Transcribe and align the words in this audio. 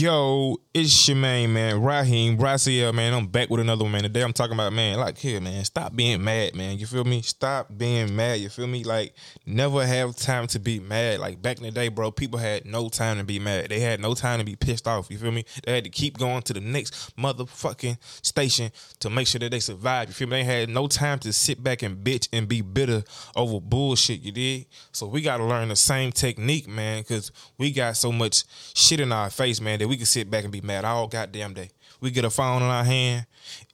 Yo, 0.00 0.56
it's 0.72 1.08
your 1.08 1.16
main 1.18 1.52
man, 1.52 1.82
Raheem 1.82 2.38
Braziel, 2.38 2.94
man. 2.94 3.12
I'm 3.12 3.26
back 3.26 3.50
with 3.50 3.60
another 3.60 3.82
one, 3.82 3.92
man. 3.92 4.04
Today 4.04 4.22
I'm 4.22 4.32
talking 4.32 4.54
about, 4.54 4.72
man, 4.72 4.98
like 4.98 5.18
here, 5.18 5.42
man. 5.42 5.62
Stop 5.62 5.94
being 5.94 6.24
mad, 6.24 6.54
man. 6.54 6.78
You 6.78 6.86
feel 6.86 7.04
me? 7.04 7.20
Stop 7.20 7.68
being 7.76 8.16
mad. 8.16 8.40
You 8.40 8.48
feel 8.48 8.66
me? 8.66 8.82
Like, 8.82 9.14
never 9.44 9.84
have 9.84 10.16
time 10.16 10.46
to 10.46 10.58
be 10.58 10.80
mad. 10.80 11.20
Like 11.20 11.42
back 11.42 11.58
in 11.58 11.64
the 11.64 11.70
day, 11.70 11.88
bro, 11.88 12.10
people 12.10 12.38
had 12.38 12.64
no 12.64 12.88
time 12.88 13.18
to 13.18 13.24
be 13.24 13.38
mad. 13.38 13.68
They 13.68 13.80
had 13.80 14.00
no 14.00 14.14
time 14.14 14.38
to 14.38 14.44
be 14.44 14.56
pissed 14.56 14.88
off. 14.88 15.10
You 15.10 15.18
feel 15.18 15.32
me? 15.32 15.44
They 15.66 15.74
had 15.74 15.84
to 15.84 15.90
keep 15.90 16.16
going 16.16 16.40
to 16.44 16.54
the 16.54 16.60
next 16.60 17.14
motherfucking 17.18 17.98
station 18.24 18.72
to 19.00 19.10
make 19.10 19.26
sure 19.26 19.40
that 19.40 19.50
they 19.50 19.60
survive. 19.60 20.08
You 20.08 20.14
feel 20.14 20.28
me? 20.28 20.38
They 20.38 20.44
had 20.44 20.70
no 20.70 20.86
time 20.86 21.18
to 21.18 21.32
sit 21.34 21.62
back 21.62 21.82
and 21.82 22.02
bitch 22.02 22.26
and 22.32 22.48
be 22.48 22.62
bitter 22.62 23.04
over 23.36 23.60
bullshit, 23.60 24.22
you 24.22 24.32
did? 24.32 24.64
So 24.92 25.08
we 25.08 25.20
gotta 25.20 25.44
learn 25.44 25.68
the 25.68 25.76
same 25.76 26.10
technique, 26.10 26.68
man, 26.68 27.02
because 27.02 27.32
we 27.58 27.70
got 27.70 27.98
so 27.98 28.10
much 28.10 28.44
shit 28.74 29.00
in 29.00 29.12
our 29.12 29.28
face, 29.28 29.60
man 29.60 29.78
that 29.80 29.89
we 29.90 29.96
can 29.96 30.06
sit 30.06 30.30
back 30.30 30.44
and 30.44 30.52
be 30.52 30.60
mad 30.60 30.84
all 30.84 31.08
goddamn 31.08 31.52
day. 31.52 31.68
We 32.00 32.12
get 32.12 32.24
a 32.24 32.30
phone 32.30 32.62
in 32.62 32.68
our 32.68 32.84
hand 32.84 33.26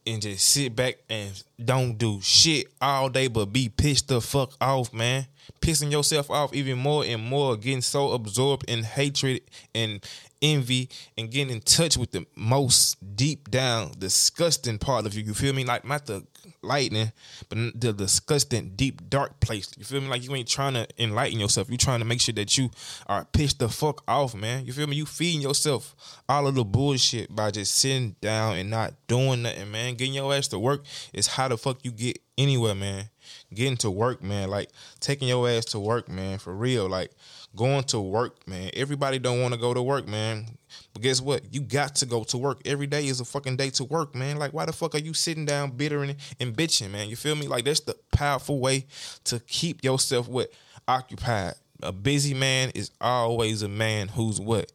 and 0.07 0.23
just 0.23 0.49
sit 0.49 0.75
back 0.75 0.97
and 1.11 1.31
don't 1.63 1.99
do 1.99 2.23
shit 2.23 2.69
all 2.81 3.11
day 3.11 3.29
but 3.29 3.53
be 3.53 3.69
pissed 3.69 4.09
the 4.09 4.23
fuck 4.23 4.53
off, 4.59 4.95
man. 4.95 5.27
Pissing 5.61 5.93
yourself 5.93 6.31
off 6.31 6.55
even 6.55 6.79
more 6.79 7.05
and 7.05 7.23
more, 7.23 7.55
getting 7.59 7.83
so 7.83 8.13
absorbed 8.13 8.65
in 8.67 8.83
hatred 8.83 9.43
and 9.75 10.03
envy 10.41 10.89
and 11.19 11.31
getting 11.31 11.55
in 11.55 11.61
touch 11.61 11.99
with 11.99 12.13
the 12.13 12.25
most 12.35 12.97
deep 13.15 13.51
down 13.51 13.93
disgusting 13.99 14.79
part 14.79 15.05
of 15.05 15.13
you. 15.13 15.23
You 15.23 15.35
feel 15.35 15.53
me? 15.53 15.65
Like 15.65 15.85
not 15.85 16.07
the 16.07 16.25
lightning, 16.63 17.13
but 17.49 17.59
the 17.81 17.93
disgusting 17.93 18.73
deep 18.77 19.09
dark 19.09 19.41
place. 19.41 19.71
You 19.77 19.85
feel 19.85 20.01
me? 20.01 20.09
Like 20.09 20.25
you 20.25 20.35
ain't 20.35 20.49
trying 20.49 20.75
to 20.75 20.87
enlighten 20.99 21.39
yourself. 21.39 21.71
You 21.71 21.77
trying 21.77 22.01
to 22.01 22.05
make 22.05 22.21
sure 22.21 22.35
that 22.35 22.57
you 22.57 22.71
are 23.07 23.25
pissed 23.33 23.59
the 23.59 23.69
fuck 23.69 24.03
off, 24.09 24.35
man. 24.35 24.65
You 24.65 24.73
feel 24.73 24.87
me? 24.87 24.97
You 24.97 25.07
feeding 25.07 25.41
yourself 25.41 25.95
all 26.29 26.47
of 26.47 26.55
the 26.55 26.65
bullshit 26.65 27.35
by 27.35 27.51
just 27.51 27.77
sitting 27.77 28.17
down 28.21 28.57
and 28.57 28.71
not 28.71 28.95
doing 29.07 29.43
nothing, 29.43 29.71
man. 29.71 29.95
Getting 29.95 30.15
your 30.15 30.33
ass 30.35 30.49
to 30.49 30.59
work 30.59 30.85
is 31.13 31.27
how 31.27 31.49
the 31.49 31.57
fuck 31.57 31.85
you 31.85 31.91
get 31.91 32.19
anywhere, 32.39 32.75
man. 32.75 33.11
Getting 33.55 33.77
to 33.79 33.91
work, 33.91 34.23
man. 34.23 34.49
Like 34.49 34.71
taking 35.01 35.29
your 35.29 35.49
ass 35.49 35.67
to 35.67 35.79
work, 35.79 36.09
man. 36.09 36.39
For 36.39 36.55
real. 36.55 36.89
Like 36.89 37.13
going 37.57 37.85
to 37.85 38.01
work, 38.01 38.47
man. 38.47 38.71
Everybody 38.75 39.19
don't 39.19 39.41
want 39.41 39.55
to 39.55 39.61
go 39.61 39.75
to 39.75 39.83
work, 39.83 40.07
man. 40.07 40.47
But 40.93 41.03
guess 41.03 41.21
what? 41.21 41.53
You 41.53 41.61
got 41.63 41.97
to 41.97 42.07
go 42.07 42.23
to 42.25 42.39
work. 42.39 42.61
Every 42.65 42.87
day 42.87 43.07
is 43.07 43.21
a 43.21 43.25
fucking 43.25 43.57
day 43.57 43.71
to 43.71 43.85
work, 43.85 44.15
man. 44.15 44.37
Like, 44.37 44.53
why 44.53 44.67
the 44.67 44.73
fuck 44.73 44.95
are 44.95 44.99
you 44.99 45.15
sitting 45.15 45.47
down 45.47 45.71
bitter 45.71 46.03
and, 46.03 46.17
and 46.39 46.55
bitching, 46.55 46.91
man? 46.91 47.09
You 47.09 47.17
feel 47.17 47.35
me? 47.35 47.49
Like, 47.49 47.65
that's 47.65 47.81
the 47.81 47.97
powerful 48.13 48.61
way 48.61 48.87
to 49.25 49.41
keep 49.41 49.83
yourself 49.83 50.29
what? 50.29 50.51
Occupied. 50.87 51.55
A 51.83 51.93
busy 51.93 52.35
man 52.35 52.71
is 52.75 52.91
always 53.01 53.63
a 53.63 53.69
man 53.69 54.09
who's 54.09 54.41
what? 54.41 54.73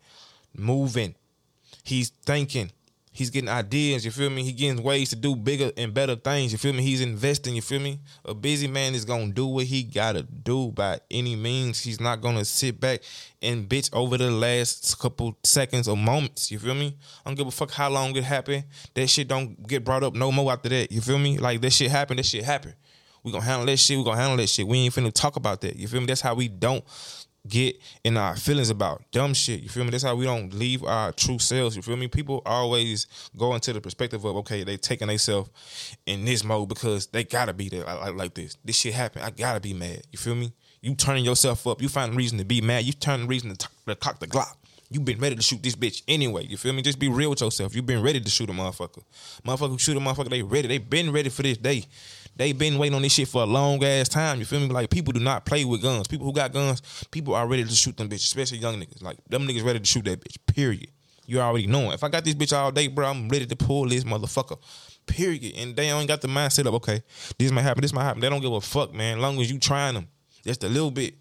Moving. 0.55 1.15
He's 1.83 2.09
thinking. 2.09 2.71
He's 3.13 3.29
getting 3.29 3.49
ideas, 3.49 4.05
you 4.05 4.11
feel 4.11 4.29
me? 4.29 4.41
He 4.41 4.53
getting 4.53 4.81
ways 4.81 5.09
to 5.09 5.17
do 5.17 5.35
bigger 5.35 5.71
and 5.75 5.93
better 5.93 6.15
things, 6.15 6.53
you 6.53 6.57
feel 6.57 6.71
me? 6.71 6.81
He's 6.81 7.01
investing, 7.01 7.55
you 7.55 7.61
feel 7.61 7.81
me? 7.81 7.99
A 8.23 8.33
busy 8.33 8.67
man 8.67 8.95
is 8.95 9.03
gonna 9.03 9.33
do 9.33 9.47
what 9.47 9.65
he 9.65 9.83
gotta 9.83 10.23
do 10.23 10.71
by 10.71 11.01
any 11.11 11.35
means. 11.35 11.81
He's 11.81 11.99
not 11.99 12.21
gonna 12.21 12.45
sit 12.45 12.79
back 12.79 13.01
and 13.41 13.67
bitch 13.67 13.89
over 13.91 14.17
the 14.17 14.31
last 14.31 14.97
couple 14.97 15.37
seconds 15.43 15.89
or 15.89 15.97
moments, 15.97 16.51
you 16.51 16.59
feel 16.59 16.73
me? 16.73 16.97
I 17.25 17.29
don't 17.29 17.35
give 17.35 17.47
a 17.47 17.51
fuck 17.51 17.71
how 17.71 17.89
long 17.89 18.15
it 18.15 18.23
happened. 18.23 18.63
That 18.93 19.07
shit 19.07 19.27
don't 19.27 19.67
get 19.67 19.83
brought 19.83 20.03
up 20.03 20.15
no 20.15 20.31
more 20.31 20.49
after 20.53 20.69
that, 20.69 20.89
you 20.89 21.01
feel 21.01 21.19
me? 21.19 21.37
Like 21.37 21.59
that 21.61 21.73
shit 21.73 21.91
happened, 21.91 22.19
that 22.19 22.25
shit 22.25 22.45
happened. 22.45 22.75
We 23.23 23.33
gonna 23.33 23.43
handle 23.43 23.65
that 23.65 23.77
shit, 23.77 23.97
we 23.97 24.05
gonna 24.05 24.21
handle 24.21 24.37
that 24.37 24.47
shit. 24.47 24.65
We 24.65 24.79
ain't 24.79 24.93
finna 24.93 25.11
talk 25.11 25.35
about 25.35 25.59
that, 25.61 25.75
you 25.75 25.89
feel 25.89 25.99
me? 25.99 26.05
That's 26.05 26.21
how 26.21 26.33
we 26.33 26.47
don't 26.47 26.85
get 27.47 27.79
in 28.03 28.17
our 28.17 28.35
feelings 28.35 28.69
about 28.69 29.03
dumb 29.11 29.33
shit. 29.33 29.61
You 29.61 29.69
feel 29.69 29.83
me? 29.83 29.89
That's 29.89 30.03
how 30.03 30.15
we 30.15 30.25
don't 30.25 30.53
leave 30.53 30.83
our 30.83 31.11
true 31.11 31.39
selves. 31.39 31.75
You 31.75 31.81
feel 31.81 31.97
me? 31.97 32.07
People 32.07 32.41
always 32.45 33.07
go 33.35 33.53
into 33.55 33.73
the 33.73 33.81
perspective 33.81 34.23
of 34.25 34.35
okay, 34.37 34.63
they 34.63 34.77
taking 34.77 35.07
themselves 35.07 35.49
in 36.05 36.25
this 36.25 36.43
mode 36.43 36.69
because 36.69 37.07
they 37.07 37.23
gotta 37.23 37.53
be 37.53 37.69
there 37.69 37.83
like, 37.83 38.15
like 38.15 38.33
this. 38.33 38.57
This 38.63 38.77
shit 38.77 38.93
happened. 38.93 39.25
I 39.25 39.31
gotta 39.31 39.59
be 39.59 39.73
mad. 39.73 40.03
You 40.11 40.19
feel 40.19 40.35
me? 40.35 40.53
You 40.81 40.95
turning 40.95 41.25
yourself 41.25 41.67
up. 41.67 41.81
You 41.81 41.89
find 41.89 42.15
reason 42.15 42.37
to 42.39 42.45
be 42.45 42.61
mad. 42.61 42.85
You 42.85 42.93
turn 42.93 43.27
reason 43.27 43.55
to, 43.55 43.69
to 43.87 43.95
cock 43.95 44.19
the 44.19 44.27
Glock. 44.27 44.55
You 44.89 44.99
been 44.99 45.19
ready 45.19 45.37
to 45.37 45.41
shoot 45.41 45.63
this 45.63 45.75
bitch 45.75 46.03
anyway. 46.07 46.45
You 46.45 46.57
feel 46.57 46.73
me? 46.73 46.81
Just 46.81 46.99
be 46.99 47.07
real 47.07 47.29
with 47.29 47.39
yourself. 47.39 47.73
You 47.73 47.81
been 47.81 48.03
ready 48.03 48.19
to 48.19 48.29
shoot 48.29 48.49
a 48.49 48.53
motherfucker. 48.53 49.03
Motherfucker 49.45 49.79
shoot 49.79 49.95
a 49.95 50.01
motherfucker. 50.01 50.29
They 50.29 50.41
ready. 50.41 50.67
They 50.67 50.79
been 50.79 51.13
ready 51.13 51.29
for 51.29 51.43
this 51.43 51.57
day. 51.57 51.85
They 52.35 52.53
been 52.53 52.77
waiting 52.77 52.95
on 52.95 53.01
this 53.01 53.13
shit 53.13 53.27
for 53.27 53.43
a 53.43 53.45
long 53.45 53.83
ass 53.83 54.09
time. 54.09 54.39
You 54.39 54.45
feel 54.45 54.59
me? 54.59 54.67
Like 54.67 54.89
people 54.89 55.13
do 55.13 55.19
not 55.19 55.45
play 55.45 55.65
with 55.65 55.81
guns. 55.81 56.07
People 56.07 56.25
who 56.25 56.33
got 56.33 56.51
guns, 56.53 56.81
people 57.11 57.35
are 57.35 57.47
ready 57.47 57.63
to 57.63 57.71
shoot 57.71 57.97
them 57.97 58.09
bitches, 58.09 58.23
especially 58.23 58.57
young 58.57 58.79
niggas. 58.79 59.01
Like 59.01 59.17
them 59.29 59.47
niggas 59.47 59.63
ready 59.63 59.79
to 59.79 59.85
shoot 59.85 60.05
that 60.05 60.21
bitch. 60.21 60.37
Period. 60.47 60.89
You 61.25 61.39
already 61.39 61.67
know. 61.67 61.91
If 61.91 62.03
I 62.03 62.09
got 62.09 62.25
this 62.25 62.33
bitch 62.33 62.55
all 62.55 62.71
day, 62.71 62.87
bro, 62.87 63.07
I'm 63.07 63.29
ready 63.29 63.45
to 63.45 63.55
pull 63.55 63.87
this 63.87 64.03
motherfucker. 64.03 64.57
Period. 65.05 65.55
And 65.57 65.75
they 65.75 65.89
ain't 65.89 66.07
got 66.07 66.21
the 66.21 66.27
mindset 66.27 66.65
of 66.65 66.73
okay, 66.75 67.03
this 67.37 67.51
might 67.51 67.61
happen, 67.61 67.81
this 67.81 67.93
might 67.93 68.03
happen. 68.03 68.21
They 68.21 68.29
don't 68.29 68.41
give 68.41 68.53
a 68.53 68.61
fuck, 68.61 68.93
man. 68.93 69.17
As 69.17 69.21
long 69.21 69.39
as 69.39 69.51
you 69.51 69.59
trying 69.59 69.93
them, 69.95 70.07
just 70.43 70.63
a 70.63 70.69
little 70.69 70.91
bit. 70.91 71.15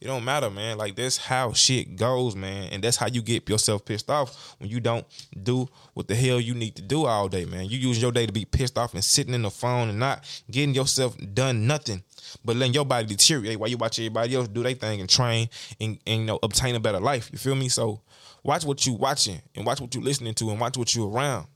It 0.00 0.06
don't 0.06 0.24
matter, 0.24 0.48
man. 0.48 0.78
Like 0.78 0.96
that's 0.96 1.18
how 1.18 1.52
shit 1.52 1.94
goes, 1.94 2.34
man. 2.34 2.72
And 2.72 2.82
that's 2.82 2.96
how 2.96 3.06
you 3.08 3.20
get 3.20 3.46
yourself 3.46 3.84
pissed 3.84 4.08
off 4.08 4.56
when 4.58 4.70
you 4.70 4.80
don't 4.80 5.06
do 5.42 5.68
what 5.92 6.08
the 6.08 6.14
hell 6.14 6.40
you 6.40 6.54
need 6.54 6.76
to 6.76 6.82
do 6.82 7.04
all 7.04 7.28
day, 7.28 7.44
man. 7.44 7.66
You 7.66 7.76
use 7.76 8.00
your 8.00 8.10
day 8.10 8.24
to 8.24 8.32
be 8.32 8.46
pissed 8.46 8.78
off 8.78 8.94
and 8.94 9.04
sitting 9.04 9.34
in 9.34 9.42
the 9.42 9.50
phone 9.50 9.90
and 9.90 9.98
not 9.98 10.24
getting 10.50 10.74
yourself 10.74 11.18
done 11.34 11.66
nothing, 11.66 12.02
but 12.42 12.56
letting 12.56 12.72
your 12.72 12.86
body 12.86 13.08
deteriorate 13.08 13.60
while 13.60 13.68
you 13.68 13.76
watch 13.76 13.98
everybody 13.98 14.34
else 14.34 14.48
do 14.48 14.62
their 14.62 14.72
thing 14.72 15.00
and 15.00 15.10
train 15.10 15.50
and, 15.78 15.98
and 16.06 16.20
you 16.20 16.26
know 16.26 16.38
obtain 16.42 16.74
a 16.74 16.80
better 16.80 17.00
life. 17.00 17.28
You 17.30 17.36
feel 17.36 17.54
me? 17.54 17.68
So 17.68 18.00
watch 18.42 18.64
what 18.64 18.86
you 18.86 18.94
watching 18.94 19.42
and 19.54 19.66
watch 19.66 19.82
what 19.82 19.94
you 19.94 20.00
listening 20.00 20.32
to 20.34 20.48
and 20.48 20.58
watch 20.58 20.78
what 20.78 20.94
you 20.94 21.14
around. 21.14 21.46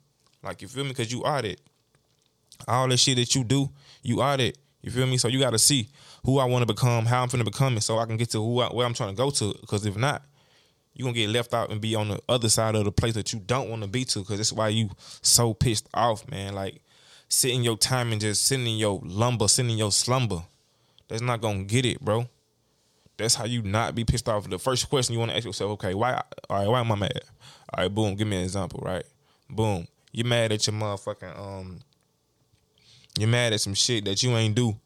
Like 0.43 0.61
you 0.61 0.69
feel 0.69 0.85
me? 0.85 0.91
Because 0.91 1.11
you 1.11 1.25
are 1.25 1.41
that. 1.41 1.59
All 2.69 2.89
the 2.89 2.99
shit 2.99 3.17
that 3.17 3.35
you 3.35 3.43
do, 3.43 3.71
you 4.03 4.21
are 4.21 4.37
that. 4.37 4.59
You 4.85 4.91
feel 4.91 5.07
me? 5.07 5.17
So 5.17 5.29
you 5.29 5.41
got 5.41 5.51
to 5.51 5.59
see 5.59 5.89
who 6.27 6.39
I 6.39 6.45
want 6.45 6.61
to 6.69 6.73
become, 6.73 7.07
how 7.07 7.23
I'm 7.23 7.31
finna 7.31 7.45
become 7.45 7.79
it, 7.79 7.81
so 7.81 7.99
I 7.99 8.05
can 8.05 8.19
get 8.19 8.29
to 8.33 8.39
who 8.39 8.61
I, 8.61 8.67
where 8.67 8.87
I'm 8.87 8.93
trying 8.93 9.09
to 9.09 9.17
go 9.17 9.31
to. 9.31 9.55
Because 9.63 9.87
if 9.87 9.97
not, 9.97 10.23
you're 10.93 11.07
gonna 11.07 11.15
get 11.15 11.31
left 11.31 11.55
out 11.55 11.71
and 11.71 11.81
be 11.81 11.95
on 11.95 12.09
the 12.09 12.21
other 12.29 12.51
side 12.51 12.75
of 12.75 12.85
the 12.85 12.93
place 12.93 13.15
that 13.15 13.33
you 13.33 13.41
don't 13.41 13.71
want 13.71 13.81
to 13.81 13.89
be 13.89 14.05
to. 14.05 14.19
Because 14.19 14.37
that's 14.37 14.53
why 14.53 14.69
you 14.69 14.91
so 15.23 15.55
pissed 15.55 15.89
off, 15.95 16.29
man. 16.31 16.55
Like 16.55 16.83
sitting 17.31 17.65
your 17.65 17.79
time 17.79 18.13
and 18.13 18.21
just 18.21 18.45
sitting 18.45 18.67
in 18.67 18.77
your 18.77 19.01
lumber, 19.03 19.49
sitting 19.49 19.71
in 19.71 19.79
your 19.79 19.91
slumber. 19.91 20.43
That's 21.09 21.23
not 21.23 21.41
gonna 21.41 21.65
get 21.65 21.87
it, 21.87 22.03
bro. 22.03 22.29
That's 23.17 23.37
how 23.37 23.47
you 23.47 23.63
not 23.63 23.95
be 23.95 24.05
pissed 24.05 24.29
off. 24.29 24.51
The 24.51 24.59
first 24.59 24.91
question 24.91 25.15
you 25.15 25.19
want 25.19 25.31
to 25.31 25.37
ask 25.39 25.47
yourself, 25.47 25.71
okay, 25.73 25.95
why? 25.95 26.23
All 26.51 26.59
right, 26.59 26.69
why 26.69 26.81
am 26.81 26.93
I 26.93 26.97
mad? 26.97 27.21
All 27.73 27.85
right, 27.85 27.95
boom. 27.95 28.17
Give 28.17 28.29
me 28.29 28.37
an 28.37 28.43
example, 28.43 28.83
right? 28.85 29.05
Boom. 29.49 29.89
You 30.13 30.25
mad 30.25 30.53
at 30.53 30.67
your 30.67 30.77
motherfucking 30.77 31.39
um. 31.39 31.81
You're 33.19 33.29
mad 33.29 33.53
at 33.53 33.61
some 33.61 33.75
shit 33.75 34.05
that 34.07 34.23
you 34.23 34.37
ain't 34.37 34.55
do 34.55 34.77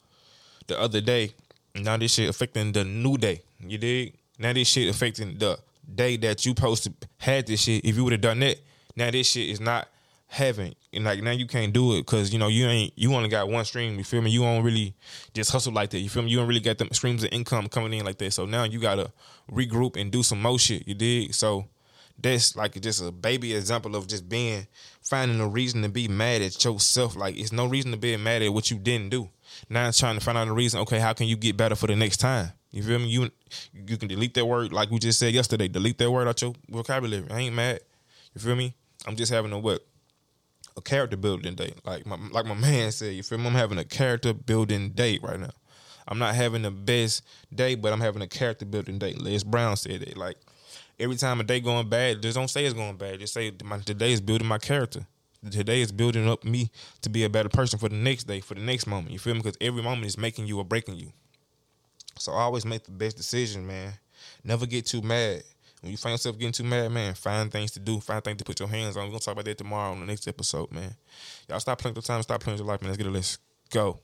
the 0.66 0.78
other 0.80 1.00
day. 1.00 1.34
Now 1.74 1.96
this 1.96 2.14
shit 2.14 2.28
affecting 2.28 2.72
the 2.72 2.84
new 2.84 3.16
day. 3.16 3.42
You 3.60 3.78
dig? 3.78 4.14
Now 4.38 4.52
this 4.52 4.68
shit 4.68 4.88
affecting 4.88 5.38
the 5.38 5.58
day 5.94 6.16
that 6.18 6.44
you 6.44 6.52
supposed 6.54 6.84
to 6.84 6.92
had 7.18 7.46
this 7.46 7.62
shit. 7.62 7.84
If 7.84 7.96
you 7.96 8.04
would 8.04 8.12
have 8.12 8.20
done 8.20 8.40
that, 8.40 8.58
now 8.96 9.10
this 9.10 9.28
shit 9.28 9.48
is 9.48 9.60
not 9.60 9.88
having. 10.28 10.74
And 10.92 11.04
like 11.04 11.22
now 11.22 11.30
you 11.30 11.46
can't 11.46 11.72
do 11.72 11.94
it 11.94 12.00
because 12.00 12.32
you 12.32 12.38
know 12.38 12.48
you 12.48 12.66
ain't 12.66 12.92
you 12.96 13.14
only 13.14 13.28
got 13.28 13.48
one 13.48 13.64
stream. 13.64 13.96
You 13.96 14.04
feel 14.04 14.22
me? 14.22 14.30
You 14.30 14.42
don't 14.42 14.62
really 14.62 14.94
just 15.34 15.50
hustle 15.50 15.72
like 15.72 15.90
that. 15.90 15.98
You 15.98 16.08
feel 16.08 16.22
me? 16.22 16.30
You 16.30 16.38
don't 16.38 16.48
really 16.48 16.60
get 16.60 16.78
them 16.78 16.88
streams 16.92 17.24
of 17.24 17.32
income 17.32 17.68
coming 17.68 17.92
in 17.92 18.04
like 18.04 18.18
that. 18.18 18.32
So 18.32 18.44
now 18.46 18.64
you 18.64 18.78
gotta 18.78 19.10
regroup 19.50 19.96
and 19.96 20.10
do 20.10 20.22
some 20.22 20.40
more 20.40 20.58
shit. 20.58 20.86
You 20.86 20.94
dig? 20.94 21.34
So 21.34 21.66
that's 22.20 22.56
like 22.56 22.80
just 22.80 23.02
a 23.02 23.12
baby 23.12 23.54
example 23.54 23.94
of 23.94 24.06
just 24.06 24.28
being 24.28 24.66
finding 25.02 25.40
a 25.40 25.48
reason 25.48 25.82
to 25.82 25.88
be 25.88 26.08
mad 26.08 26.42
at 26.42 26.62
yourself. 26.64 27.16
Like 27.16 27.36
it's 27.38 27.52
no 27.52 27.66
reason 27.66 27.92
to 27.92 27.96
be 27.96 28.16
mad 28.16 28.42
at 28.42 28.52
what 28.52 28.70
you 28.70 28.78
didn't 28.78 29.10
do. 29.10 29.28
Now 29.68 29.88
it's 29.88 29.98
trying 29.98 30.18
to 30.18 30.24
find 30.24 30.36
out 30.36 30.48
a 30.48 30.52
reason. 30.52 30.80
Okay, 30.80 30.98
how 30.98 31.12
can 31.12 31.26
you 31.26 31.36
get 31.36 31.56
better 31.56 31.74
for 31.74 31.86
the 31.86 31.96
next 31.96 32.18
time? 32.18 32.52
You 32.70 32.82
feel 32.82 32.98
me? 32.98 33.06
You 33.06 33.30
you 33.72 33.96
can 33.96 34.08
delete 34.08 34.34
that 34.34 34.44
word 34.44 34.72
like 34.72 34.90
we 34.90 34.98
just 34.98 35.18
said 35.18 35.32
yesterday. 35.32 35.68
Delete 35.68 35.98
that 35.98 36.10
word 36.10 36.28
out 36.28 36.42
your 36.42 36.54
vocabulary. 36.68 37.26
I 37.30 37.40
ain't 37.40 37.54
mad. 37.54 37.80
You 38.34 38.40
feel 38.40 38.56
me? 38.56 38.74
I'm 39.06 39.16
just 39.16 39.32
having 39.32 39.52
a 39.52 39.58
what? 39.58 39.86
A 40.76 40.82
character 40.82 41.16
building 41.16 41.54
day. 41.54 41.72
Like 41.84 42.04
my 42.04 42.18
like 42.30 42.46
my 42.46 42.54
man 42.68 42.92
said. 42.92 43.14
You 43.14 43.22
feel 43.22 43.38
me? 43.38 43.46
I'm 43.46 43.54
having 43.54 43.78
a 43.78 43.84
character 43.84 44.34
building 44.34 44.90
day 44.90 45.18
right 45.22 45.40
now. 45.40 45.50
I'm 46.06 46.18
not 46.18 46.34
having 46.34 46.62
the 46.62 46.70
best 46.70 47.22
day, 47.54 47.74
but 47.74 47.92
I'm 47.92 48.00
having 48.00 48.22
a 48.22 48.26
character 48.26 48.64
building 48.64 48.98
day. 48.98 49.14
Les 49.14 49.44
Brown 49.44 49.76
said 49.76 50.02
it. 50.02 50.16
Like 50.16 50.36
every 50.98 51.16
time 51.16 51.40
a 51.40 51.44
day 51.44 51.60
going 51.60 51.88
bad, 51.88 52.22
just 52.22 52.36
don't 52.36 52.48
say 52.48 52.64
it's 52.64 52.74
going 52.74 52.96
bad. 52.96 53.20
Just 53.20 53.34
say 53.34 53.52
my 53.64 53.78
today 53.78 54.12
is 54.12 54.20
building 54.20 54.48
my 54.48 54.58
character. 54.58 55.06
Today 55.50 55.80
is 55.80 55.92
building 55.92 56.28
up 56.28 56.44
me 56.44 56.70
to 57.02 57.08
be 57.08 57.22
a 57.24 57.28
better 57.28 57.48
person 57.48 57.78
for 57.78 57.88
the 57.88 57.94
next 57.94 58.24
day, 58.24 58.40
for 58.40 58.54
the 58.54 58.60
next 58.60 58.86
moment. 58.86 59.12
You 59.12 59.20
feel 59.20 59.34
me? 59.34 59.40
Because 59.40 59.56
every 59.60 59.82
moment 59.82 60.06
is 60.06 60.18
making 60.18 60.46
you 60.46 60.58
or 60.58 60.64
breaking 60.64 60.96
you. 60.96 61.12
So 62.18 62.32
I 62.32 62.42
always 62.42 62.64
make 62.64 62.84
the 62.84 62.90
best 62.90 63.16
decision, 63.16 63.66
man. 63.66 63.92
Never 64.42 64.66
get 64.66 64.86
too 64.86 65.00
mad. 65.00 65.44
When 65.80 65.92
you 65.92 65.96
find 65.96 66.14
yourself 66.14 66.36
getting 66.38 66.52
too 66.52 66.64
mad, 66.64 66.90
man, 66.90 67.14
find 67.14 67.52
things 67.52 67.70
to 67.72 67.80
do, 67.80 68.00
find 68.00 68.22
things 68.22 68.38
to 68.38 68.44
put 68.44 68.58
your 68.58 68.68
hands 68.68 68.96
on. 68.96 69.04
We're 69.04 69.10
gonna 69.10 69.20
talk 69.20 69.32
about 69.32 69.44
that 69.44 69.58
tomorrow 69.58 69.92
on 69.92 70.00
the 70.00 70.06
next 70.06 70.26
episode, 70.26 70.72
man. 70.72 70.96
Y'all 71.48 71.60
stop 71.60 71.78
playing 71.78 71.94
the 71.94 72.02
time, 72.02 72.20
stop 72.22 72.40
playing 72.40 72.58
your 72.58 72.66
life, 72.66 72.82
man. 72.82 72.90
Let's 72.90 72.98
get 72.98 73.06
it. 73.06 73.12
Let's 73.12 73.38
go. 73.70 74.00